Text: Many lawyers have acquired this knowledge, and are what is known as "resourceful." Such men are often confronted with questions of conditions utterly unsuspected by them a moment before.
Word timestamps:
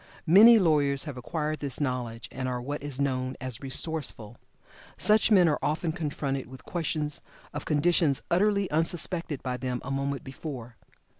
Many 0.25 0.57
lawyers 0.57 1.03
have 1.03 1.15
acquired 1.15 1.59
this 1.59 1.79
knowledge, 1.79 2.27
and 2.31 2.47
are 2.49 2.59
what 2.59 2.81
is 2.81 2.99
known 2.99 3.37
as 3.39 3.61
"resourceful." 3.61 4.35
Such 4.97 5.29
men 5.29 5.47
are 5.47 5.59
often 5.61 5.91
confronted 5.91 6.47
with 6.47 6.65
questions 6.65 7.21
of 7.53 7.65
conditions 7.65 8.19
utterly 8.31 8.67
unsuspected 8.71 9.43
by 9.43 9.57
them 9.57 9.79
a 9.83 9.91
moment 9.91 10.23
before. 10.23 10.75